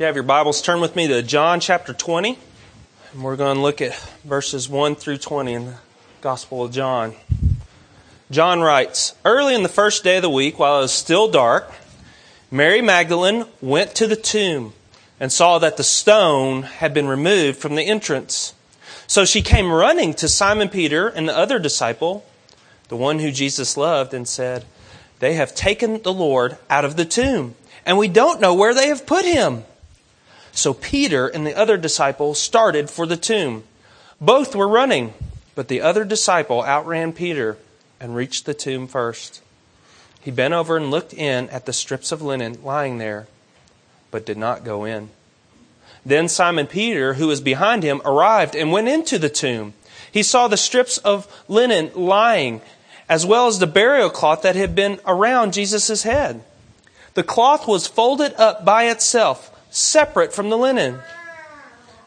[0.00, 2.38] you have your Bibles, turn with me to John chapter 20.
[3.12, 5.74] And we're going to look at verses 1 through 20 in the
[6.22, 7.14] Gospel of John.
[8.30, 11.70] John writes Early in the first day of the week, while it was still dark,
[12.50, 14.72] Mary Magdalene went to the tomb
[15.20, 18.54] and saw that the stone had been removed from the entrance.
[19.06, 22.24] So she came running to Simon Peter and the other disciple,
[22.88, 24.64] the one who Jesus loved, and said,
[25.18, 27.54] They have taken the Lord out of the tomb,
[27.84, 29.64] and we don't know where they have put him.
[30.60, 33.64] So Peter and the other disciple started for the tomb.
[34.20, 35.14] Both were running,
[35.54, 37.56] but the other disciple outran Peter
[37.98, 39.40] and reached the tomb first.
[40.20, 43.26] He bent over and looked in at the strips of linen lying there,
[44.10, 45.08] but did not go in.
[46.04, 49.72] Then Simon Peter, who was behind him, arrived and went into the tomb.
[50.12, 52.60] He saw the strips of linen lying,
[53.08, 56.44] as well as the burial cloth that had been around Jesus' head.
[57.14, 61.00] The cloth was folded up by itself separate from the linen.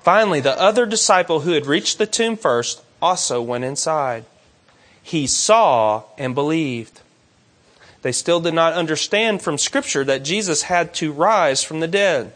[0.02, 4.26] Finally, the other disciple who had reached the tomb first also went inside.
[5.02, 7.02] He saw and believed.
[8.02, 12.34] They still did not understand from Scripture that Jesus had to rise from the dead.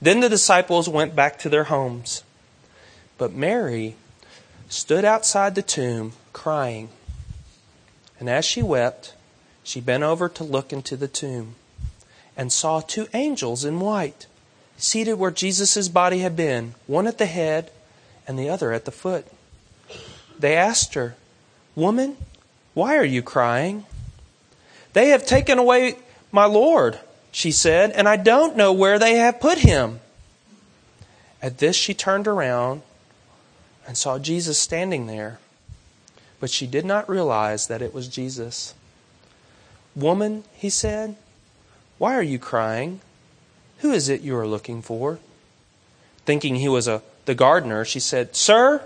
[0.00, 2.24] Then the disciples went back to their homes.
[3.18, 3.96] But Mary
[4.70, 6.88] stood outside the tomb crying.
[8.18, 9.14] And as she wept,
[9.62, 11.56] she bent over to look into the tomb
[12.40, 14.26] and saw two angels in white,
[14.78, 17.70] seated where Jesus' body had been, one at the head
[18.26, 19.26] and the other at the foot.
[20.38, 21.16] They asked her,
[21.76, 22.16] Woman,
[22.72, 23.84] why are you crying?
[24.94, 25.98] They have taken away
[26.32, 26.98] my Lord,
[27.30, 30.00] she said, and I don't know where they have put him.
[31.42, 32.80] At this, she turned around
[33.86, 35.40] and saw Jesus standing there,
[36.40, 38.72] but she did not realize that it was Jesus.
[39.94, 41.16] Woman, he said,
[42.00, 43.02] why are you crying?
[43.80, 45.18] Who is it you are looking for?
[46.24, 48.82] Thinking he was a, the gardener, she said, Sir,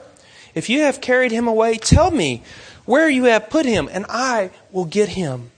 [0.53, 2.43] if you have carried him away, tell me
[2.85, 5.53] where you have put him, and I will get him.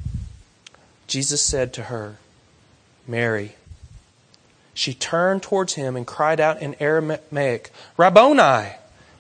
[1.07, 2.19] Jesus said to her,
[3.09, 3.55] Mary.
[4.75, 8.73] She turned towards him and cried out in Aramaic, Rabboni,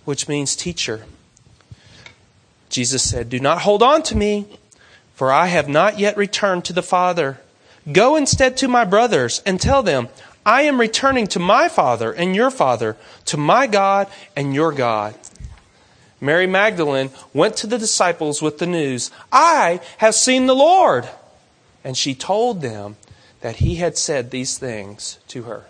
[0.04, 1.06] which means teacher.
[2.68, 4.58] Jesus said, Do not hold on to me,
[5.14, 7.40] for I have not yet returned to the Father.
[7.90, 10.08] Go instead to my brothers and tell them,
[10.44, 15.14] I am returning to my Father and your Father, to my God and your God.
[16.20, 21.08] Mary Magdalene went to the disciples with the news, I have seen the Lord.
[21.84, 22.96] And she told them
[23.40, 25.66] that he had said these things to her.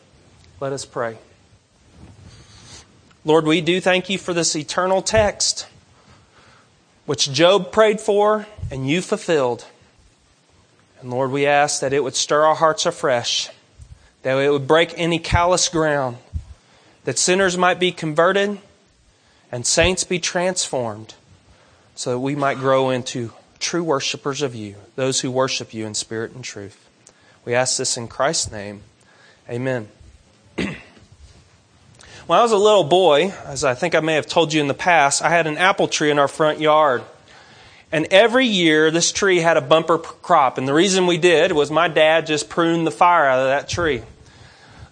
[0.60, 1.19] Let us pray.
[3.25, 5.66] Lord, we do thank you for this eternal text,
[7.05, 9.66] which Job prayed for and you fulfilled.
[11.06, 13.49] And Lord, we ask that it would stir our hearts afresh,
[14.22, 16.17] that it would break any callous ground,
[17.05, 18.59] that sinners might be converted
[19.53, 21.15] and saints be transformed,
[21.94, 25.94] so that we might grow into true worshipers of you, those who worship you in
[25.94, 26.89] spirit and truth.
[27.44, 28.81] We ask this in Christ's name.
[29.49, 29.88] Amen.
[30.56, 30.67] when
[32.31, 34.75] I was a little boy, as I think I may have told you in the
[34.75, 37.05] past, I had an apple tree in our front yard.
[37.92, 40.58] And every year, this tree had a bumper crop.
[40.58, 43.69] And the reason we did was my dad just pruned the fire out of that
[43.69, 44.02] tree.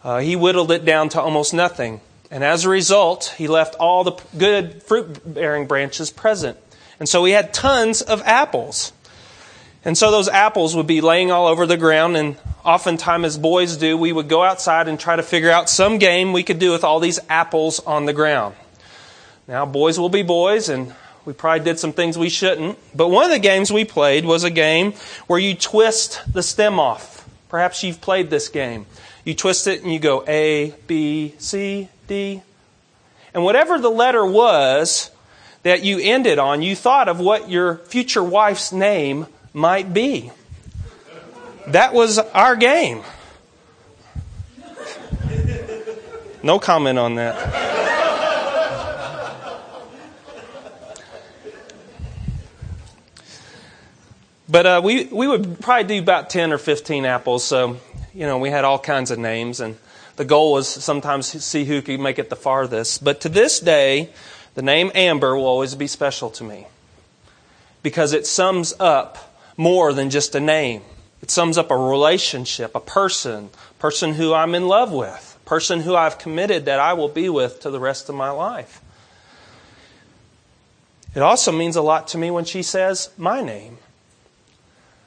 [0.02, 2.00] Uh, he whittled it down to almost nothing.
[2.30, 6.58] And as a result, he left all the good fruit bearing branches present.
[6.98, 8.92] And so we had tons of apples.
[9.84, 12.16] And so those apples would be laying all over the ground.
[12.16, 15.98] And oftentimes, as boys do, we would go outside and try to figure out some
[15.98, 18.54] game we could do with all these apples on the ground.
[19.46, 20.94] Now, boys will be boys, and
[21.24, 22.78] we probably did some things we shouldn't.
[22.94, 24.92] But one of the games we played was a game
[25.26, 27.28] where you twist the stem off.
[27.48, 28.86] Perhaps you've played this game.
[29.24, 32.42] You twist it and you go A, B, C, D.
[33.32, 35.10] And whatever the letter was
[35.62, 40.30] that you ended on, you thought of what your future wife's name might be.
[41.68, 43.02] That was our game.
[46.42, 47.73] No comment on that.
[54.48, 57.44] But uh, we, we would probably do about 10 or 15 apples.
[57.44, 57.78] So,
[58.12, 59.60] you know, we had all kinds of names.
[59.60, 59.76] And
[60.16, 63.02] the goal was sometimes see who could make it the farthest.
[63.02, 64.10] But to this day,
[64.54, 66.66] the name Amber will always be special to me
[67.82, 70.82] because it sums up more than just a name.
[71.22, 75.94] It sums up a relationship, a person, person who I'm in love with, person who
[75.96, 78.80] I've committed that I will be with to the rest of my life.
[81.14, 83.78] It also means a lot to me when she says my name.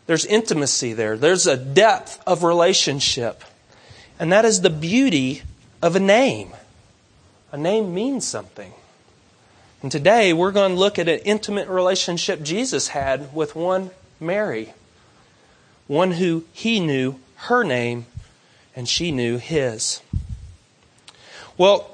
[0.08, 1.18] There's intimacy there.
[1.18, 3.44] There's a depth of relationship.
[4.20, 5.44] And that is the beauty
[5.82, 6.54] of a name.
[7.52, 8.74] A name means something.
[9.84, 14.74] And today we're going to look at an intimate relationship Jesus had with one Mary,
[15.86, 18.08] one who he knew her name
[18.76, 20.02] and she knew his.
[21.58, 21.90] Well,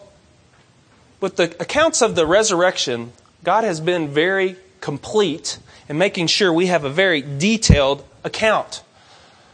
[1.19, 3.13] with the accounts of the resurrection,
[3.43, 5.57] God has been very complete
[5.89, 8.83] in making sure we have a very detailed account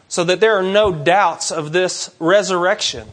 [0.08, 3.08] so that there are no doubts of this resurrection.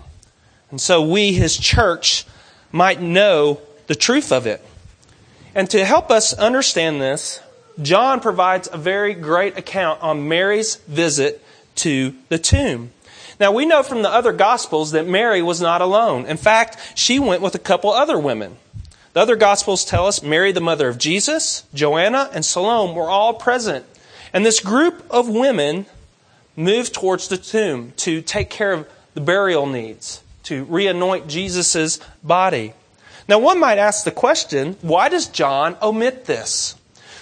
[0.71, 2.25] And so we, his church,
[2.73, 4.65] might know the truth of it.
[5.55, 7.41] And to help us understand this,
[7.81, 11.43] John provides a very great account on Mary's visit
[11.77, 12.93] to the tomb.
[13.39, 16.25] Now, we know from the other Gospels that Mary was not alone.
[16.27, 18.57] In fact, she went with a couple other women.
[19.17, 23.33] The other Gospels tell us Mary, the mother of Jesus, Joanna, and Salome were all
[23.33, 23.87] present.
[24.31, 25.87] And this group of women
[26.55, 32.75] moved towards the tomb to take care of the burial needs, to reanoint Jesus' body.
[33.27, 36.75] Now, one might ask the question why does John omit this?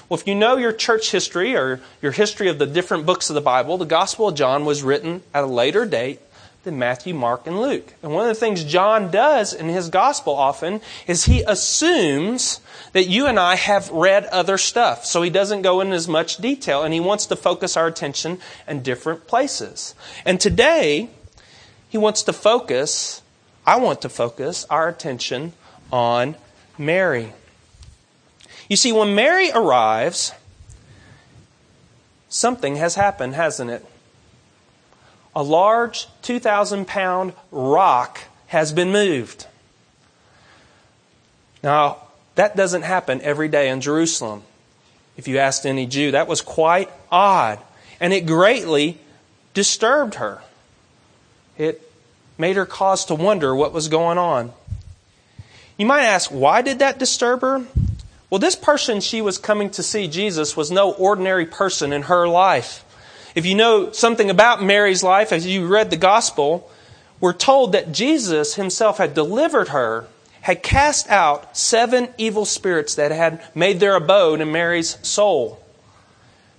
[0.08, 3.34] Well, if you know your church history or your history of the different books of
[3.34, 6.18] the Bible, the Gospel of John was written at a later date
[6.64, 7.94] than Matthew, Mark, and Luke.
[8.02, 12.60] And one of the things John does in his Gospel often is he assumes
[12.92, 15.04] that you and I have read other stuff.
[15.04, 18.38] So he doesn't go in as much detail and he wants to focus our attention
[18.66, 19.94] in different places.
[20.24, 21.10] And today,
[21.88, 23.22] he wants to focus,
[23.66, 25.52] I want to focus our attention
[25.92, 26.34] on
[26.76, 27.32] Mary.
[28.68, 30.32] You see, when Mary arrives,
[32.28, 33.84] something has happened, hasn't it?
[35.36, 39.46] A large 2,000 pound rock has been moved.
[41.62, 41.98] Now,
[42.34, 44.42] that doesn't happen every day in Jerusalem.
[45.16, 47.58] If you asked any Jew, that was quite odd.
[48.00, 48.98] And it greatly
[49.54, 50.42] disturbed her.
[51.56, 51.90] It
[52.36, 54.52] made her cause to wonder what was going on.
[55.76, 57.64] You might ask, why did that disturb her?
[58.30, 62.26] Well, this person she was coming to see, Jesus, was no ordinary person in her
[62.26, 62.83] life.
[63.34, 66.70] If you know something about Mary's life, as you read the gospel,
[67.20, 70.06] we're told that Jesus himself had delivered her,
[70.42, 75.60] had cast out seven evil spirits that had made their abode in Mary's soul.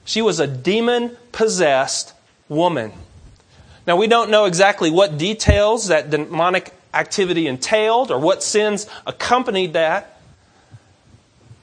[0.03, 2.13] She was a demon possessed
[2.49, 2.91] woman.
[3.87, 9.73] Now, we don't know exactly what details that demonic activity entailed or what sins accompanied
[9.73, 10.19] that.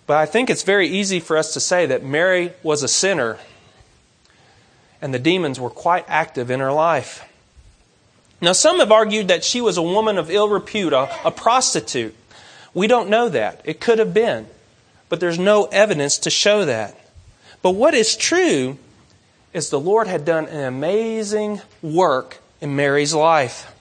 [0.07, 3.39] But I think it's very easy for us to say that Mary was a sinner
[5.03, 7.29] and the demons were quite active in her life.
[8.41, 12.15] Now, some have argued that she was a woman of ill repute, a, a prostitute.
[12.73, 13.61] We don't know that.
[13.65, 14.47] It could have been,
[15.09, 16.99] but there's no evidence to show that.
[17.61, 18.79] But what is true
[19.53, 23.73] is the Lord had done an amazing work in Mary's life.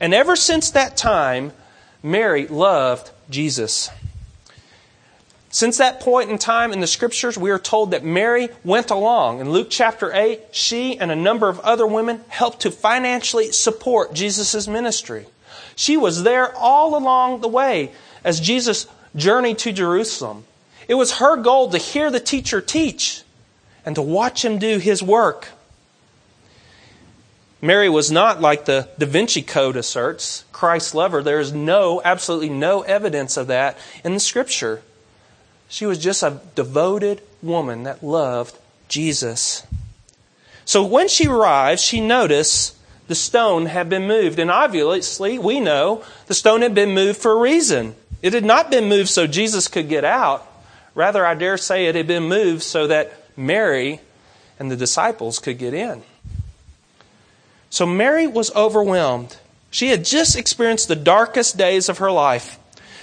[0.00, 1.52] And ever since that time,
[2.02, 3.90] Mary loved Jesus.
[5.52, 9.40] Since that point in time in the scriptures, we are told that Mary went along.
[9.40, 14.14] In Luke chapter 8, she and a number of other women helped to financially support
[14.14, 15.26] Jesus' ministry.
[15.76, 17.92] She was there all along the way
[18.24, 20.44] as Jesus journeyed to Jerusalem.
[20.88, 23.22] It was her goal to hear the teacher teach
[23.84, 25.48] and to watch him do his work.
[27.60, 31.22] Mary was not like the Da Vinci Code asserts, Christ's lover.
[31.22, 34.80] There is no, absolutely no evidence of that in the scripture.
[35.72, 39.66] She was just a devoted woman that loved Jesus.
[40.66, 42.76] So when she arrived, she noticed
[43.08, 44.38] the stone had been moved.
[44.38, 47.94] And obviously, we know the stone had been moved for a reason.
[48.20, 50.46] It had not been moved so Jesus could get out.
[50.94, 54.02] Rather, I dare say it had been moved so that Mary
[54.58, 56.02] and the disciples could get in.
[57.70, 59.38] So Mary was overwhelmed.
[59.70, 62.58] She had just experienced the darkest days of her life.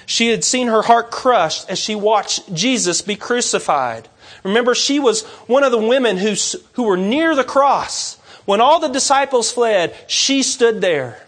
[0.10, 4.10] She had seen her heart crushed as she watched Jesus be crucified.
[4.44, 6.34] Remember, she was one of the women who,
[6.74, 8.16] who were near the cross.
[8.46, 11.24] When all the disciples fled, she stood there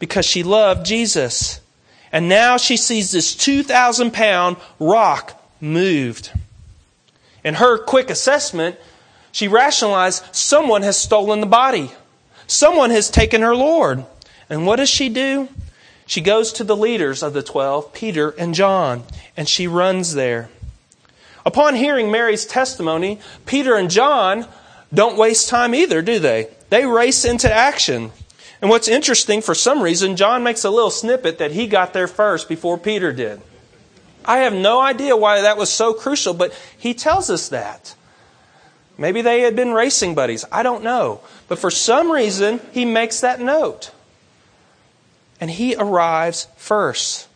[0.00, 1.60] because she loved Jesus.
[2.10, 6.32] And now she sees this 2,000 pound rock moved.
[7.44, 8.80] In her quick assessment,
[9.30, 11.92] she rationalized someone has stolen the body.
[12.48, 14.04] Someone has taken her Lord.
[14.48, 15.48] And what does she do?
[16.10, 19.04] She goes to the leaders of the twelve, Peter and John,
[19.36, 20.50] and she runs there.
[21.46, 24.48] Upon hearing Mary's testimony, Peter and John
[24.92, 26.48] don't waste time either, do they?
[26.68, 28.10] They race into action.
[28.60, 32.08] And what's interesting, for some reason, John makes a little snippet that he got there
[32.08, 33.40] first before Peter did.
[34.24, 37.94] I have no idea why that was so crucial, but he tells us that.
[38.98, 40.44] Maybe they had been racing buddies.
[40.50, 41.20] I don't know.
[41.46, 43.92] But for some reason, he makes that note.
[45.40, 47.28] And he arrives first.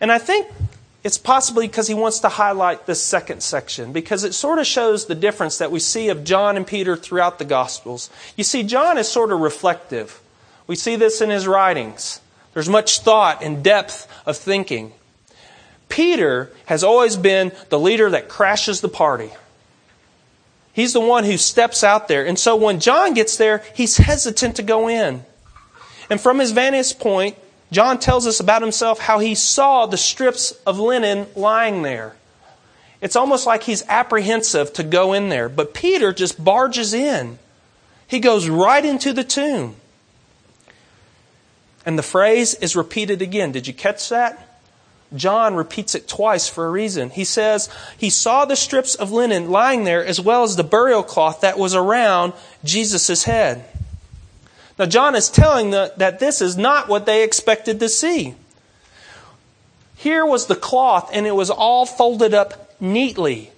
[0.00, 0.48] And I think
[1.04, 5.06] it's possibly because he wants to highlight this second section because it sort of shows
[5.06, 8.08] the difference that we see of John and Peter throughout the Gospels.
[8.36, 10.20] You see, John is sort of reflective.
[10.66, 12.20] We see this in his writings.
[12.54, 14.92] There's much thought and depth of thinking.
[15.88, 19.30] Peter has always been the leader that crashes the party.
[20.72, 22.24] He's the one who steps out there.
[22.24, 25.24] And so when John gets there, he's hesitant to go in.
[26.08, 27.36] And from his vantage point,
[27.72, 32.14] John tells us about himself how he saw the strips of linen lying there.
[33.00, 35.48] It's almost like he's apprehensive to go in there.
[35.48, 37.38] But Peter just barges in.
[38.06, 39.76] He goes right into the tomb.
[41.86, 43.52] And the phrase is repeated again.
[43.52, 44.60] Did you catch that?
[45.16, 47.08] John repeats it twice for a reason.
[47.08, 51.02] He says he saw the strips of linen lying there as well as the burial
[51.02, 53.64] cloth that was around Jesus' head.
[54.82, 58.34] Now, John is telling the, that this is not what they expected to see.
[59.94, 63.52] Here was the cloth, and it was all folded up neatly.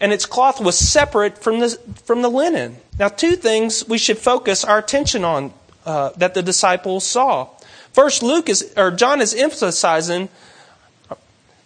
[0.00, 1.70] And its cloth was separate from the,
[2.04, 2.76] from the linen.
[3.00, 5.52] Now, two things we should focus our attention on
[5.84, 7.48] uh, that the disciples saw.
[7.92, 10.28] First, Luke is, or John is emphasizing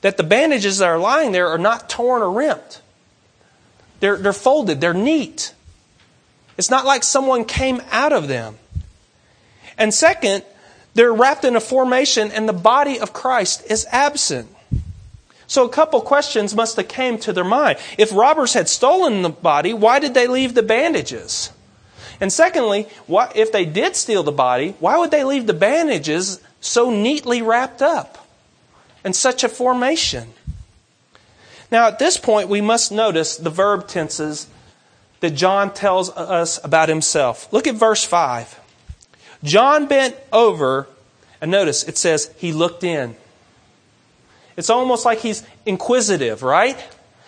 [0.00, 2.80] that the bandages that are lying there are not torn or ripped.
[4.00, 5.52] They're, they're folded, they're neat.
[6.56, 8.56] It's not like someone came out of them.
[9.78, 10.44] And second,
[10.94, 14.48] they're wrapped in a formation and the body of Christ is absent.
[15.46, 17.78] So a couple questions must have came to their mind.
[17.98, 21.50] If robbers had stolen the body, why did they leave the bandages?
[22.20, 26.90] And secondly, if they did steal the body, why would they leave the bandages so
[26.90, 28.24] neatly wrapped up?
[29.04, 30.32] and such a formation.
[31.70, 34.48] Now, at this point, we must notice the verb tenses
[35.20, 37.52] that John tells us about himself.
[37.52, 38.60] Look at verse 5.
[39.44, 40.88] John bent over,
[41.40, 43.14] and notice it says he looked in.
[44.56, 46.82] It's almost like he's inquisitive, right?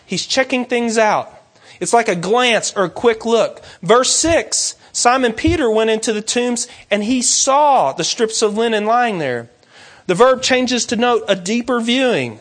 [0.05, 1.33] He's checking things out.
[1.79, 3.63] It's like a glance or a quick look.
[3.83, 8.87] Verse 6 Simon Peter went into the tombs and he saw the strips of linen
[8.87, 9.51] lying there
[10.07, 12.41] the verb changes to note a deeper viewing.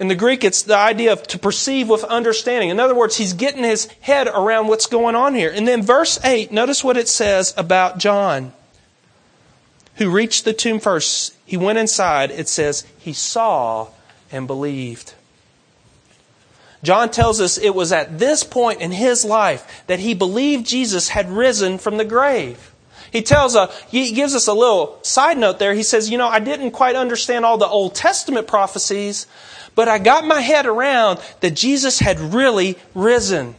[0.00, 2.68] In the Greek, it's the idea of to perceive with understanding.
[2.70, 5.50] In other words, he's getting his head around what's going on here.
[5.50, 8.52] And then verse 8, notice what it says about John,
[9.98, 11.34] who reached the tomb first.
[11.44, 12.30] He went inside.
[12.30, 13.88] It says, he saw
[14.32, 15.14] and believed.
[16.82, 21.08] John tells us it was at this point in his life that he believed Jesus
[21.08, 22.72] had risen from the grave.
[23.10, 25.74] He tells a, he gives us a little side note there.
[25.74, 29.26] He says, you know, I didn't quite understand all the Old Testament prophecies,
[29.74, 33.56] but I got my head around that Jesus had really risen.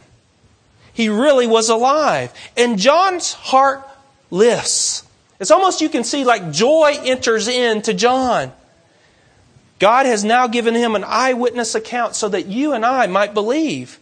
[0.92, 2.32] He really was alive.
[2.56, 3.86] And John's heart
[4.30, 5.02] lifts.
[5.40, 8.52] It's almost you can see like joy enters into John.
[9.78, 13.98] God has now given him an eyewitness account so that you and I might believe.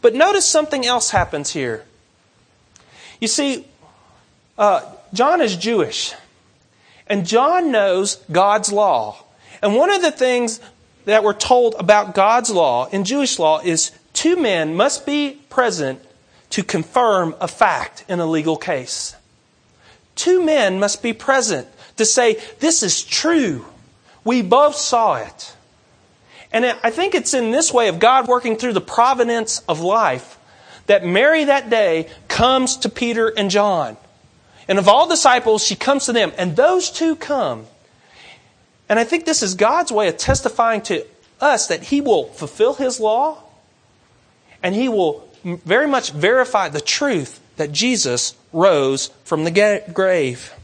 [0.00, 1.84] But notice something else happens here.
[3.20, 3.66] You see,
[4.56, 4.80] uh,
[5.12, 6.14] John is Jewish,
[7.06, 9.22] and John knows God's law.
[9.60, 10.60] And one of the things
[11.04, 16.00] that we're told about God's law in Jewish law is two men must be present
[16.50, 19.14] to confirm a fact in a legal case.
[20.18, 23.64] Two men must be present to say, This is true.
[24.24, 25.54] We both saw it.
[26.52, 30.36] And I think it's in this way of God working through the providence of life
[30.86, 33.96] that Mary that day comes to Peter and John.
[34.66, 36.32] And of all disciples, she comes to them.
[36.36, 37.66] And those two come.
[38.88, 41.06] And I think this is God's way of testifying to
[41.40, 43.44] us that He will fulfill His law
[44.64, 50.54] and He will very much verify the truth that Jesus rose from the grave.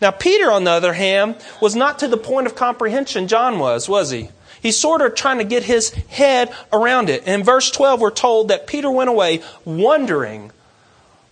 [0.00, 3.88] Now, Peter, on the other hand, was not to the point of comprehension John was,
[3.88, 4.30] was he?
[4.60, 7.26] He's sort of trying to get his head around it.
[7.26, 10.50] In verse 12, we're told that Peter went away wondering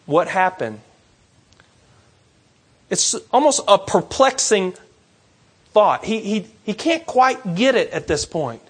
[0.06, 0.80] what happened.
[2.90, 4.74] It's almost a perplexing
[5.72, 6.04] thought.
[6.04, 8.62] He, he, he can't quite get it at this point.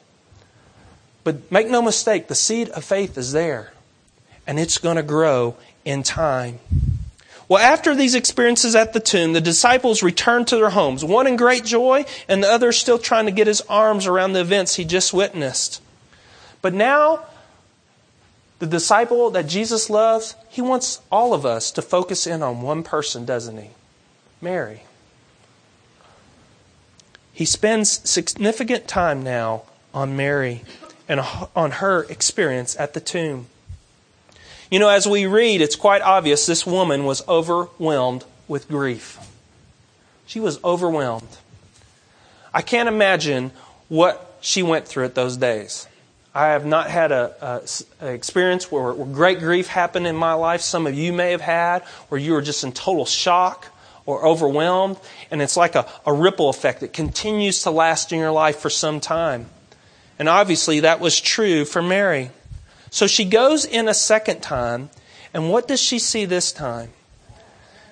[1.24, 3.72] But make no mistake, the seed of faith is there,
[4.46, 6.58] and it's going to grow in time.
[7.48, 11.36] Well, after these experiences at the tomb, the disciples returned to their homes, one in
[11.36, 14.84] great joy, and the other still trying to get his arms around the events he
[14.84, 15.82] just witnessed.
[16.62, 17.26] But now,
[18.60, 22.82] the disciple that Jesus loves, he wants all of us to focus in on one
[22.82, 23.70] person, doesn't he?
[24.40, 24.84] Mary.
[27.32, 30.62] He spends significant time now on Mary
[31.08, 31.20] and
[31.54, 33.48] on her experience at the tomb.
[34.74, 39.20] You know, as we read, it's quite obvious this woman was overwhelmed with grief.
[40.26, 41.28] She was overwhelmed.
[42.52, 43.52] I can't imagine
[43.86, 45.86] what she went through at those days.
[46.34, 47.62] I have not had a,
[48.00, 50.60] a, a experience where, where great grief happened in my life.
[50.60, 53.68] Some of you may have had, where you were just in total shock
[54.06, 54.96] or overwhelmed,
[55.30, 58.70] and it's like a, a ripple effect that continues to last in your life for
[58.70, 59.46] some time.
[60.18, 62.32] And obviously, that was true for Mary.
[62.94, 64.88] So she goes in a second time,
[65.34, 66.92] and what does she see this time?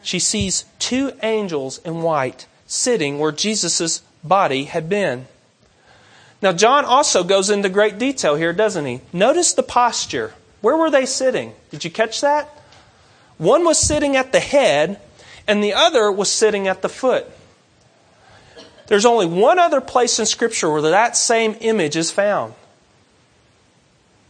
[0.01, 5.27] She sees two angels in white sitting where Jesus' body had been.
[6.41, 9.01] Now, John also goes into great detail here, doesn't he?
[9.13, 10.35] Notice the posture.
[10.61, 11.55] Where were they sitting?
[11.71, 12.49] Did you catch that?
[13.39, 15.01] One was sitting at the head,
[15.49, 17.27] and the other was sitting at the foot.
[18.87, 22.55] There's only one other place in Scripture where that same image is found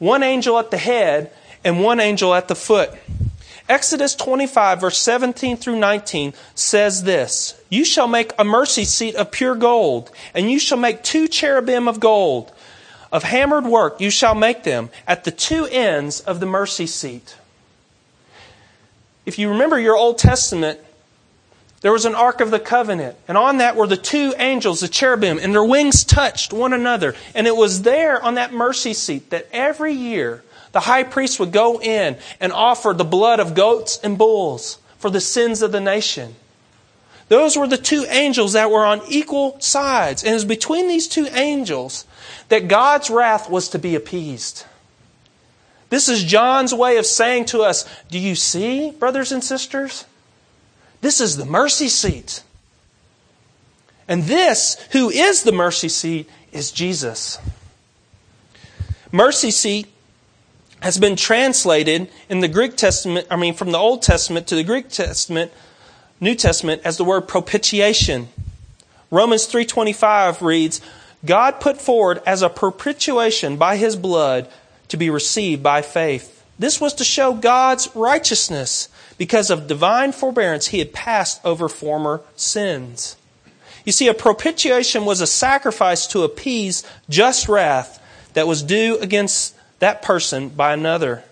[0.03, 1.31] one angel at the head
[1.63, 2.91] and one angel at the foot.
[3.69, 9.31] Exodus 25, verse 17 through 19 says this You shall make a mercy seat of
[9.31, 12.53] pure gold, and you shall make two cherubim of gold.
[13.13, 17.37] Of hammered work you shall make them at the two ends of the mercy seat.
[19.25, 20.81] If you remember your Old Testament,
[21.83, 24.89] there was an Ark of the Covenant, and on that were the two angels, the
[24.89, 27.15] cherubim, and their wings touched one another.
[27.35, 31.53] And it was there on that mercy seat that every year the high priest would
[31.53, 35.81] go in and offer the blood of goats and bulls for the sins of the
[35.81, 36.37] nation.
[37.29, 40.23] Those were the two angels that were on equal sides.
[40.23, 42.05] And it was between these two angels
[42.49, 44.65] that God's wrath was to be appeased.
[45.89, 50.05] This is John's way of saying to us, Do you see, brothers and sisters?
[51.03, 52.43] This is the mercy seat.
[54.09, 57.39] And this, who is the mercy seat, is Jesus.
[59.11, 59.89] Mercy seat
[60.81, 64.65] has been translated in the Greek Testament, I mean, from the Old Testament to the
[64.65, 65.53] Greek Testament,
[66.21, 68.29] New Testament, as the word propitiation.
[69.11, 70.81] Romans 3.25 reads,
[71.25, 74.49] God put forward as a propitiation by his blood
[74.89, 76.45] to be received by faith.
[76.59, 78.89] This was to show God's righteousness
[79.23, 83.15] because of divine forbearance, he had passed over former sins.
[83.85, 89.55] You see, a propitiation was a sacrifice to appease just wrath that was due against
[89.79, 91.23] that person by another.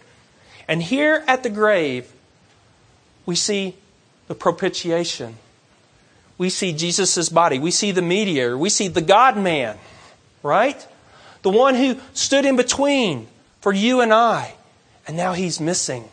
[0.69, 2.13] And here at the grave,
[3.27, 3.75] we see
[4.29, 5.35] the propitiation.
[6.39, 7.59] We see Jesus' body.
[7.59, 8.57] We see the mediator.
[8.57, 9.77] We see the God man,
[10.45, 10.87] right?
[11.43, 13.27] The one who stood in between
[13.61, 14.55] for you and I.
[15.09, 16.09] And now he's missing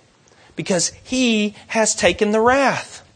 [0.58, 3.08] because he has taken the wrath.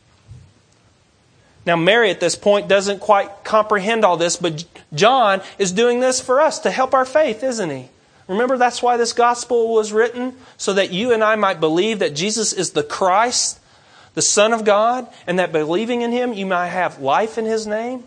[1.66, 6.22] Now, Mary at this point doesn't quite comprehend all this, but John is doing this
[6.22, 7.90] for us to help our faith, isn't he?
[8.28, 12.16] Remember, that's why this gospel was written, so that you and I might believe that
[12.16, 13.60] Jesus is the Christ,
[14.14, 17.68] the Son of God, and that believing in him, you might have life in his
[17.68, 18.06] name.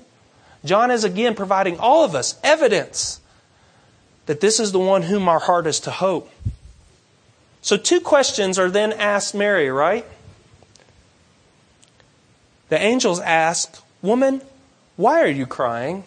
[0.65, 3.21] John is again providing all of us evidence
[4.27, 6.31] that this is the one whom our heart is to hope.
[7.65, 10.05] So, two questions are then asked Mary, right?
[12.69, 14.43] The angels ask, Woman,
[14.97, 16.05] why are you crying?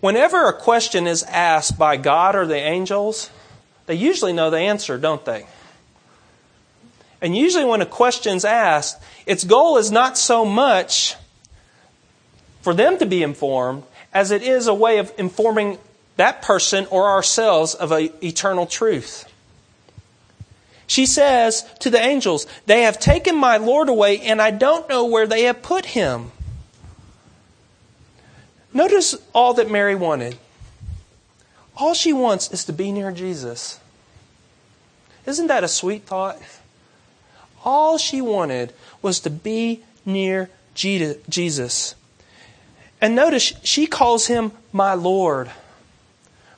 [0.00, 3.30] Whenever a question is asked by God or the angels,
[3.86, 5.46] they usually know the answer, don't they?
[7.22, 11.16] And usually, when a question's asked, its goal is not so much
[12.60, 15.78] for them to be informed as it is a way of informing
[16.16, 19.30] that person or ourselves of an eternal truth.
[20.86, 25.06] She says to the angels, They have taken my Lord away, and I don't know
[25.06, 26.30] where they have put him.
[28.72, 30.36] Notice all that Mary wanted.
[31.76, 33.80] All she wants is to be near Jesus.
[35.26, 36.38] Isn't that a sweet thought?
[37.64, 41.94] All she wanted was to be near Jesus.
[43.00, 45.50] And notice she calls him my Lord.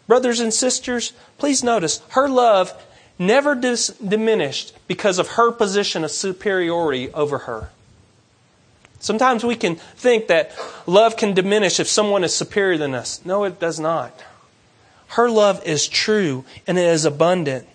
[0.07, 2.73] Brothers and sisters, please notice her love
[3.19, 7.71] never dis- diminished because of her position of superiority over her.
[9.01, 13.21] Sometimes we can think that love can diminish if someone is superior than us.
[13.25, 14.23] No, it does not.
[15.09, 17.66] Her love is true and it is abundant.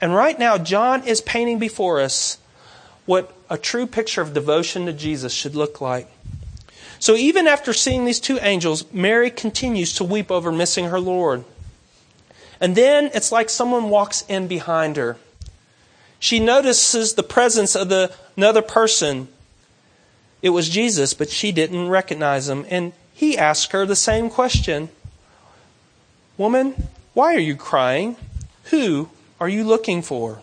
[0.00, 2.38] And right now, John is painting before us
[3.06, 6.08] what a true picture of devotion to Jesus should look like.
[6.98, 11.44] So even after seeing these two angels, Mary continues to weep over missing her Lord.
[12.60, 15.16] And then it's like someone walks in behind her.
[16.18, 19.28] She notices the presence of the, another person.
[20.42, 22.66] It was Jesus, but she didn't recognize him.
[22.68, 24.88] And he asked her the same question
[26.36, 28.16] Woman, why are you crying?
[28.64, 29.08] Who
[29.40, 30.40] are you looking for?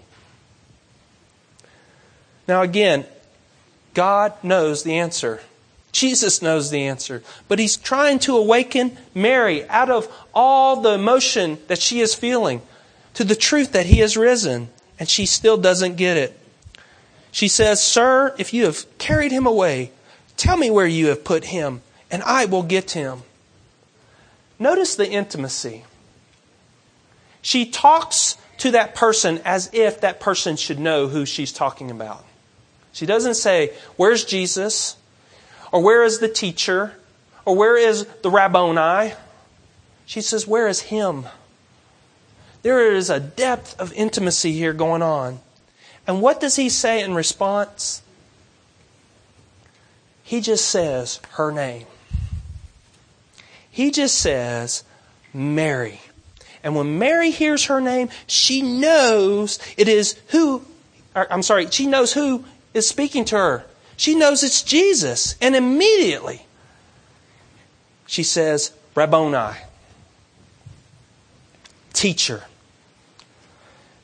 [2.47, 3.05] Now, again,
[3.93, 5.41] God knows the answer.
[5.95, 7.23] Jesus knows the answer.
[7.47, 12.61] But he's trying to awaken Mary out of all the emotion that she is feeling
[13.13, 14.67] to the truth that he has risen.
[14.99, 16.37] And she still doesn't get it.
[17.31, 19.91] She says, Sir, if you have carried him away,
[20.35, 21.81] tell me where you have put him,
[22.11, 23.23] and I will get him.
[24.59, 25.85] Notice the intimacy.
[27.41, 32.25] She talks to that person as if that person should know who she's talking about.
[32.91, 34.97] She doesn't say, Where's Jesus?
[35.75, 36.93] Or where is the teacher?
[37.43, 39.13] Or where is the Rabboni?
[40.05, 41.25] She says, Where is him?
[42.61, 45.39] There is a depth of intimacy here going on.
[46.07, 48.01] And what does he say in response?
[50.23, 51.87] He just says her name.
[53.69, 54.85] He just says,
[55.33, 55.99] Mary.
[56.63, 60.63] And when Mary hears her name, she knows it is who,
[61.13, 63.65] I'm sorry, she knows who is speaking to her.
[63.97, 65.35] She knows it's Jesus.
[65.41, 66.45] And immediately,
[68.05, 69.55] she says, Rabboni,
[71.93, 72.43] teacher.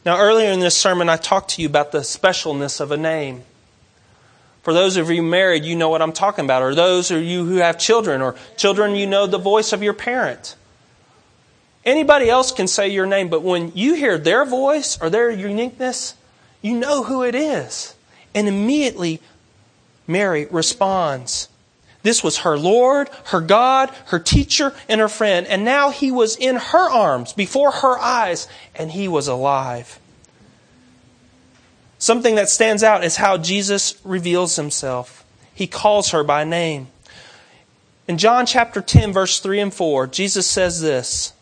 [0.06, 3.44] Now, earlier in this sermon, I talked to you about the specialness of a name.
[4.64, 6.62] For those of you married, you know what I'm talking about.
[6.64, 9.94] Or those of you who have children, or children, you know the voice of your
[9.94, 10.56] parent.
[11.84, 16.16] Anybody else can say your name, but when you hear their voice or their uniqueness,
[16.62, 17.96] you know who it is.
[18.36, 19.20] And immediately,
[20.12, 21.48] Mary responds.
[22.04, 25.46] This was her Lord, her God, her teacher, and her friend.
[25.48, 30.00] And now he was in her arms, before her eyes, and he was alive.
[32.00, 35.24] Something that stands out is how Jesus reveals himself.
[35.54, 36.88] He calls her by name.
[38.08, 41.34] In John chapter 10, verse 3 and 4, Jesus says this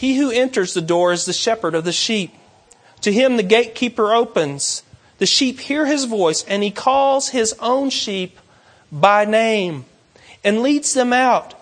[0.00, 2.32] he who enters the door is the shepherd of the sheep.
[3.02, 4.82] To him the gatekeeper opens.
[5.20, 8.38] The sheep hear his voice, and he calls his own sheep
[8.90, 9.84] by name
[10.42, 11.52] and leads them out.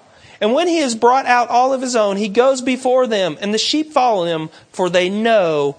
[0.40, 3.52] And when he has brought out all of his own, he goes before them, and
[3.52, 5.76] the sheep follow him, for they know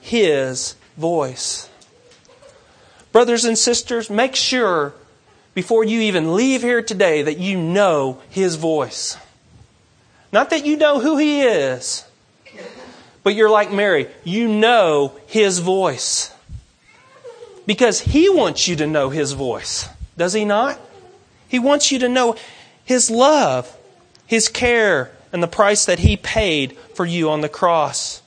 [0.00, 1.68] his voice.
[3.10, 4.94] Brothers and sisters, make sure
[5.52, 9.16] before you even leave here today that you know his voice.
[10.30, 12.04] Not that you know who he is,
[13.24, 14.06] but you're like Mary.
[14.22, 16.30] You know his voice.
[17.66, 19.88] Because he wants you to know his voice.
[20.16, 20.80] Does he not?
[21.48, 22.36] He wants you to know
[22.84, 23.76] his love,
[24.26, 28.22] his care, and the price that he paid for you on the cross.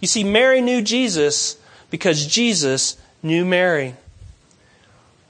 [0.00, 1.56] You see, Mary knew Jesus
[1.90, 3.94] because Jesus knew Mary.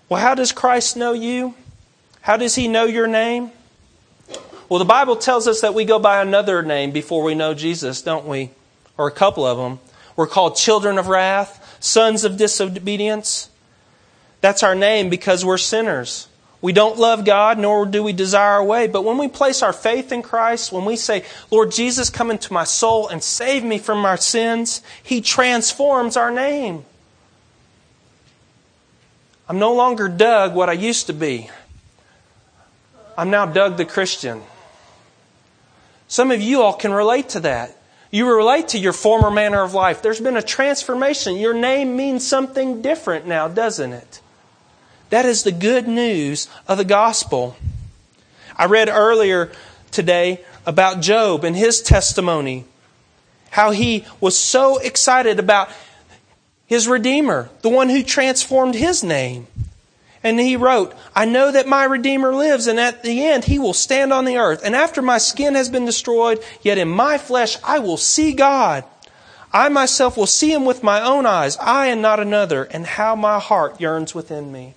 [0.09, 1.55] Well, how does Christ know you?
[2.21, 3.51] How does he know your name?
[4.69, 8.03] Well, the Bible tells us that we go by another name before we know Jesus,
[8.03, 8.51] don't we?
[8.97, 9.79] Or a couple of them.
[10.17, 13.51] We're called children of wrath, sons of disobedience.
[14.45, 16.29] That's our name because we're sinners.
[16.61, 18.87] We don't love God, nor do we desire our way.
[18.87, 22.53] But when we place our faith in Christ, when we say, Lord Jesus, come into
[22.53, 26.85] my soul and save me from my sins, He transforms our name.
[29.49, 31.49] I'm no longer Doug, what I used to be.
[33.17, 34.43] I'm now Doug the Christian.
[36.07, 37.75] Some of you all can relate to that.
[38.11, 40.03] You relate to your former manner of life.
[40.03, 41.37] There's been a transformation.
[41.37, 44.21] Your name means something different now, doesn't it?
[45.11, 47.57] That is the good news of the gospel.
[48.57, 49.53] I read earlier
[49.91, 52.65] today about Job and his testimony.
[53.51, 55.71] How he was so excited about
[56.67, 59.47] his Redeemer, the one who transformed his name.
[60.23, 63.75] And he wrote, I know that my Redeemer lives, and at the end he will
[63.75, 64.63] stand on the earth.
[64.65, 68.85] And after my skin has been destroyed, yet in my flesh I will see God.
[69.53, 73.15] I myself will see him with my own eyes, I and not another, and how
[73.15, 74.75] my heart yearns within me.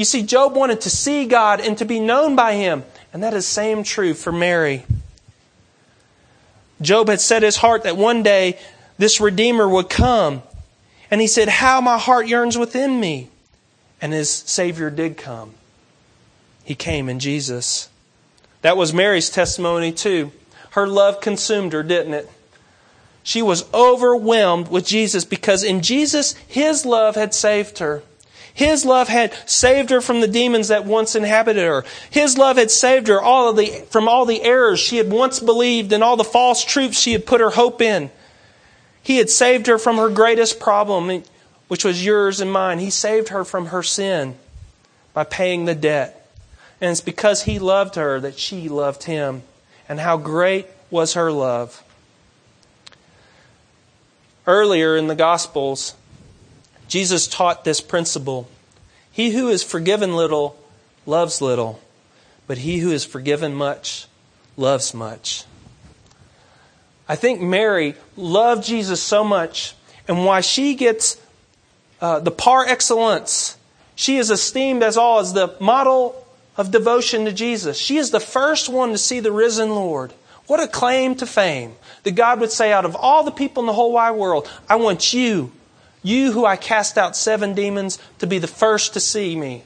[0.00, 3.34] You see, Job wanted to see God and to be known by him, and that
[3.34, 4.86] is same true for Mary.
[6.80, 8.58] Job had set his heart that one day
[8.96, 10.42] this Redeemer would come.
[11.10, 13.28] And he said, How my heart yearns within me.
[14.00, 15.52] And his Savior did come.
[16.64, 17.90] He came in Jesus.
[18.62, 20.32] That was Mary's testimony, too.
[20.70, 22.30] Her love consumed her, didn't it?
[23.22, 28.02] She was overwhelmed with Jesus because in Jesus, His love had saved her.
[28.60, 31.82] His love had saved her from the demons that once inhabited her.
[32.10, 35.94] His love had saved her all the, from all the errors she had once believed
[35.94, 38.10] and all the false truths she had put her hope in.
[39.02, 41.22] He had saved her from her greatest problem
[41.68, 42.80] which was yours and mine.
[42.80, 44.34] He saved her from her sin
[45.14, 46.30] by paying the debt.
[46.82, 49.42] And it's because he loved her that she loved him.
[49.88, 51.82] And how great was her love.
[54.46, 55.94] Earlier in the Gospels,
[56.90, 58.48] Jesus taught this principle
[59.12, 60.58] He who is forgiven little
[61.06, 61.80] loves little,
[62.48, 64.08] but he who is forgiven much
[64.56, 65.44] loves much.
[67.08, 69.74] I think Mary loved Jesus so much,
[70.08, 71.16] and why she gets
[72.00, 73.56] uh, the par excellence.
[73.94, 76.26] She is esteemed as all as the model
[76.56, 77.78] of devotion to Jesus.
[77.78, 80.12] She is the first one to see the risen Lord.
[80.48, 83.68] What a claim to fame that God would say, out of all the people in
[83.68, 85.52] the whole wide world, I want you,
[86.02, 89.64] you who I cast out seven demons, to be the first to see me.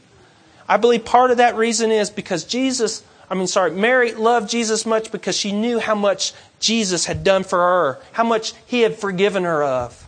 [0.68, 4.86] I believe part of that reason is because Jesus, I mean, sorry, Mary loved Jesus
[4.86, 8.96] much because she knew how much Jesus had done for her, how much he had
[8.96, 10.06] forgiven her of.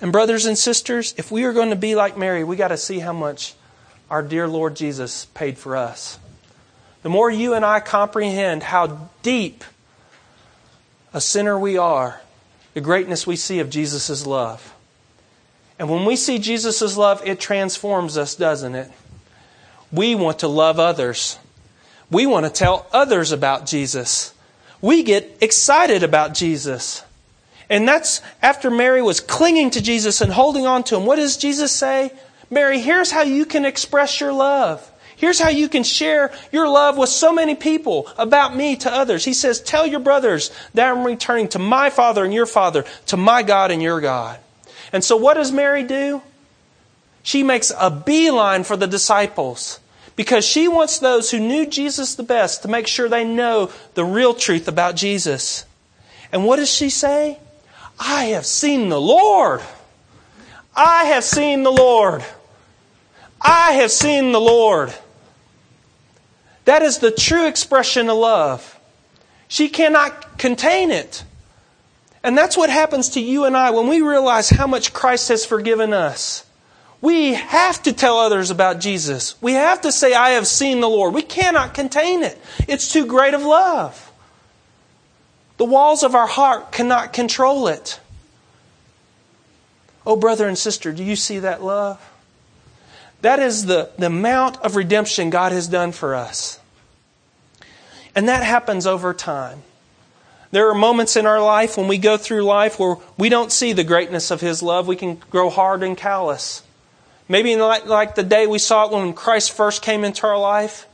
[0.00, 2.76] And, brothers and sisters, if we are going to be like Mary, we got to
[2.76, 3.54] see how much
[4.10, 6.18] our dear Lord Jesus paid for us.
[7.02, 9.64] The more you and I comprehend how deep
[11.12, 12.20] a sinner we are,
[12.74, 14.74] the greatness we see of Jesus' love.
[15.78, 18.90] And when we see Jesus' love, it transforms us, doesn't it?
[19.92, 21.38] We want to love others.
[22.10, 24.32] We want to tell others about Jesus.
[24.80, 27.02] We get excited about Jesus.
[27.68, 31.04] And that's after Mary was clinging to Jesus and holding on to him.
[31.04, 32.12] What does Jesus say?
[32.48, 34.88] Mary, here's how you can express your love.
[35.16, 39.24] Here's how you can share your love with so many people about me to others.
[39.24, 43.16] He says, Tell your brothers that I'm returning to my Father and your Father, to
[43.16, 44.38] my God and your God.
[44.92, 46.22] And so, what does Mary do?
[47.22, 49.80] She makes a beeline for the disciples
[50.14, 54.04] because she wants those who knew Jesus the best to make sure they know the
[54.04, 55.64] real truth about Jesus.
[56.32, 57.38] And what does she say?
[57.98, 59.60] I have seen the Lord.
[60.74, 62.24] I have seen the Lord.
[63.40, 64.94] I have seen the Lord.
[66.64, 68.78] That is the true expression of love.
[69.48, 71.24] She cannot contain it.
[72.26, 75.44] And that's what happens to you and I when we realize how much Christ has
[75.44, 76.44] forgiven us.
[77.00, 79.40] We have to tell others about Jesus.
[79.40, 81.14] We have to say, I have seen the Lord.
[81.14, 82.36] We cannot contain it.
[82.66, 84.10] It's too great of love.
[85.58, 88.00] The walls of our heart cannot control it.
[90.04, 92.04] Oh, brother and sister, do you see that love?
[93.22, 96.58] That is the, the amount of redemption God has done for us.
[98.16, 99.62] And that happens over time.
[100.56, 103.74] There are moments in our life when we go through life where we don't see
[103.74, 104.86] the greatness of His love.
[104.86, 106.62] We can grow hard and callous.
[107.28, 110.86] Maybe like, like the day we saw it when Christ first came into our life.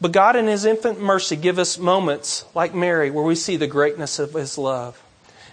[0.00, 3.66] But God, in His infinite mercy, give us moments like Mary where we see the
[3.66, 5.02] greatness of His love.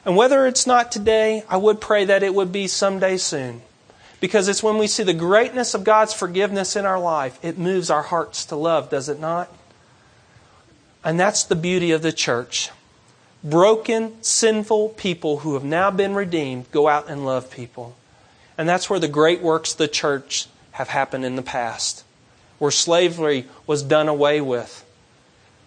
[0.05, 3.63] And whether it's not today, I would pray that it would be someday soon.
[4.19, 7.89] Because it's when we see the greatness of God's forgiveness in our life, it moves
[7.89, 9.51] our hearts to love, does it not?
[11.03, 12.69] And that's the beauty of the church.
[13.43, 17.95] Broken, sinful people who have now been redeemed go out and love people.
[18.57, 22.03] And that's where the great works of the church have happened in the past,
[22.57, 24.83] where slavery was done away with,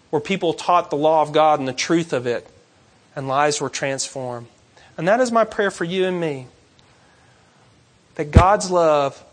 [0.09, 2.47] where people taught the law of God and the truth of it,
[3.15, 4.47] and lives were transformed.
[4.97, 6.47] And that is my prayer for you and me.
[8.15, 9.23] That God's love,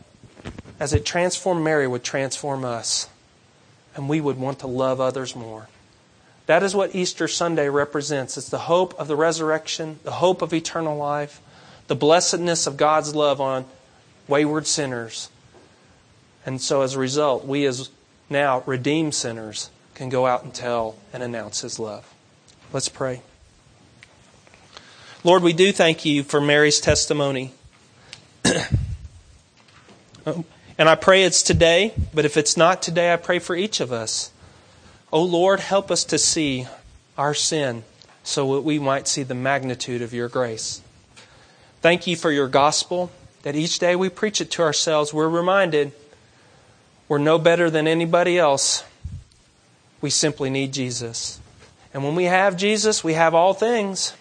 [0.78, 3.08] as it transformed Mary, would transform us.
[3.96, 5.68] And we would want to love others more.
[6.48, 8.38] That is what Easter Sunday represents.
[8.38, 11.42] It's the hope of the resurrection, the hope of eternal life,
[11.88, 13.66] the blessedness of God's love on
[14.26, 15.28] wayward sinners.
[16.46, 17.90] And so, as a result, we, as
[18.30, 22.10] now redeemed sinners, can go out and tell and announce His love.
[22.72, 23.20] Let's pray.
[25.24, 27.52] Lord, we do thank you for Mary's testimony.
[30.24, 30.44] and
[30.78, 34.30] I pray it's today, but if it's not today, I pray for each of us.
[35.12, 36.66] Oh Lord, help us to see
[37.16, 37.84] our sin
[38.22, 40.82] so that we might see the magnitude of your grace.
[41.80, 43.10] Thank you for your gospel,
[43.42, 45.14] that each day we preach it to ourselves.
[45.14, 45.92] We're reminded
[47.08, 48.84] we're no better than anybody else.
[50.00, 51.40] We simply need Jesus.
[51.94, 54.12] And when we have Jesus, we have all things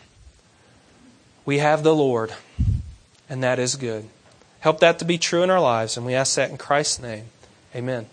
[1.47, 2.33] we have the Lord,
[3.29, 4.09] and that is good.
[4.59, 7.25] Help that to be true in our lives, and we ask that in Christ's name.
[7.73, 8.07] Amen.